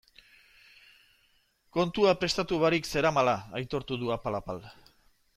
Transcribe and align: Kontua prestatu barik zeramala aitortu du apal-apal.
Kontua 1.77 2.13
prestatu 2.21 2.59
barik 2.63 2.89
zeramala 2.93 3.35
aitortu 3.61 3.99
du 4.05 4.09
apal-apal. 4.17 4.63